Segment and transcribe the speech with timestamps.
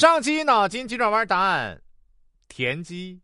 [0.00, 1.78] 上期脑筋急转弯答案：
[2.48, 3.20] 田鸡。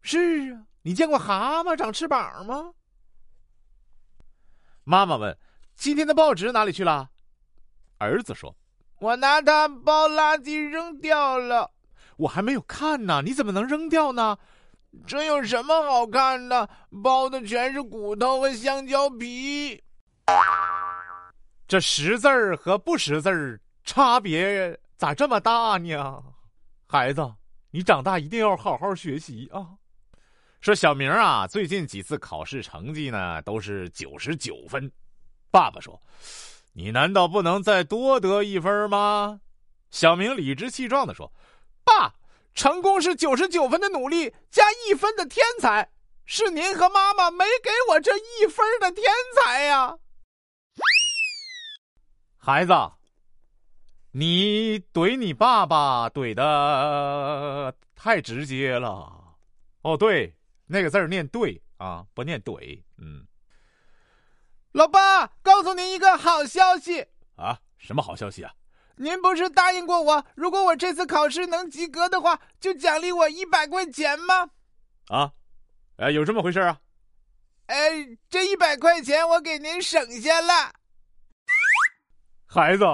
[0.00, 2.72] 是啊，你见过蛤蟆长翅膀吗？
[4.82, 5.36] 妈妈问
[5.76, 7.10] ：“今天的报纸哪里去了？”
[8.00, 8.56] 儿子说
[8.98, 11.70] ：“我拿它包垃圾扔掉了。”
[12.16, 14.38] 我还没有看呢，你怎么能扔掉呢？
[15.06, 16.66] 这有什么好看的？
[17.02, 19.84] 包的全是骨头和香蕉皮。
[21.68, 26.22] 这识字儿和不识字儿差别咋这么大呢？
[26.86, 27.34] 孩子，
[27.72, 29.66] 你长大一定要好好学习啊！
[30.60, 34.88] 说小明啊，最近几次考试成绩呢都是九十九分。
[35.50, 36.00] 爸爸说
[36.72, 39.40] ：“你难道不能再多得一分吗？”
[39.90, 41.32] 小明理直气壮的说。
[41.82, 42.14] 爸，
[42.54, 45.90] 成功是九十九分的努力加一分的天才，
[46.26, 49.98] 是您和妈妈没给我这一分的天才呀！
[52.38, 52.72] 孩子，
[54.14, 59.36] 你怼你爸爸怼的太直接了。
[59.80, 60.34] 哦，对，
[60.66, 62.82] 那个字念对啊，不念怼。
[62.98, 63.26] 嗯，
[64.72, 67.58] 老爸，告诉您一个好消息啊！
[67.78, 68.52] 什么好消息啊？
[68.96, 74.50] 您不是答应过我，如果我这次考试能及格的话，就奖励我一百块钱吗？
[75.08, 75.32] 啊，
[75.96, 76.78] 哎，有这么回事啊？
[77.66, 80.74] 哎，这一百块钱我给您省下了。
[82.46, 82.84] 孩子，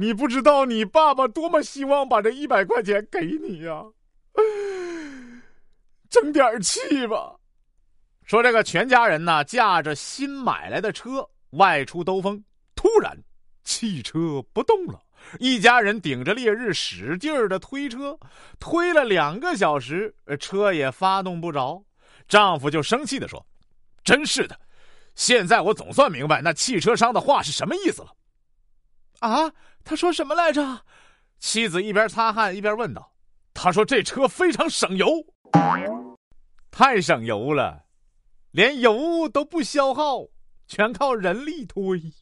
[0.00, 3.84] 你不知道你爸爸多么希望把这一百块钱给你呀！
[6.08, 7.36] 争点气吧。
[8.24, 12.42] 说这个全家人呢，驾着新买来的车外出兜风，
[12.74, 13.14] 突然
[13.62, 14.98] 汽车不动了。
[15.38, 18.18] 一家人顶着烈日使劲儿的推车，
[18.58, 21.84] 推了两个小时，车也发动不着。
[22.26, 23.44] 丈夫就生气的说
[24.02, 24.58] ：“真是的，
[25.14, 28.08] 现在我总算明白那汽车商的话是什么意思了。”
[29.20, 29.52] 啊，
[29.84, 30.82] 他说什么来着？
[31.38, 33.14] 妻子一边擦汗一边问道
[33.54, 35.06] ：“他说这车非常省油，
[36.70, 37.84] 太省油了，
[38.50, 40.26] 连油都不消耗，
[40.66, 42.12] 全靠人力推。”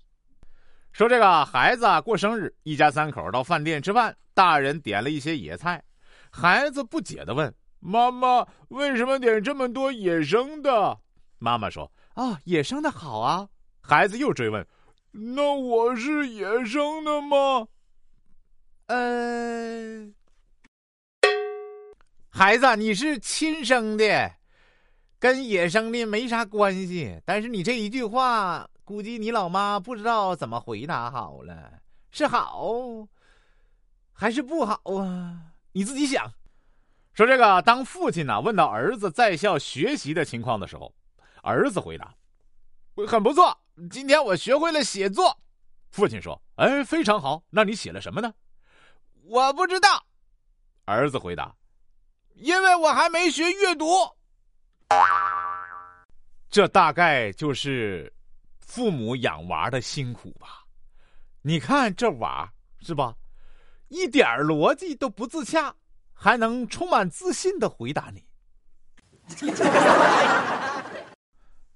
[0.93, 5.83] 说这个孩子啊过生日，一家三口到饭店吃饭，大人点了一些野菜，
[6.31, 10.99] 孩子不解的问妈妈：“为什么点这么多野生的？”
[11.39, 13.49] 妈妈说：“哦，野生的好啊。”
[13.81, 14.67] 孩子又追问
[15.11, 17.69] ：“那我是野生的吗？”
[18.87, 20.11] 呃，
[22.31, 24.33] 孩子，你是亲生的，
[25.19, 27.21] 跟野生的没啥关系。
[27.25, 28.69] 但是你这一句话。
[28.89, 31.79] 估计你老妈不知道怎么回答好了，
[32.11, 32.73] 是好
[34.15, 35.43] 还是不好啊？
[35.73, 36.33] 你自己想。
[37.13, 40.91] 说这个，当父亲呢问到儿子在校学习的情况的时候，
[41.43, 42.15] 儿子回答
[43.07, 43.55] ：“很不错，
[43.91, 45.37] 今天我学会了写作。”
[45.91, 48.33] 父亲说：“哎，非常好，那你写了什么呢？”
[49.25, 50.05] 我不知道。
[50.85, 51.55] 儿子回答
[52.37, 53.87] ：“因为我还没学阅读。”
[56.51, 58.13] 这大概就是。
[58.61, 60.63] 父母养娃的辛苦吧？
[61.41, 63.15] 你看这娃是吧，
[63.89, 65.75] 一点逻辑都不自洽，
[66.13, 68.23] 还能充满自信的回答你。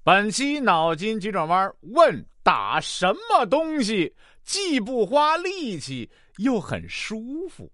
[0.04, 7.70] 本期脑筋急转弯问：打什么东西既不花力气又很舒服？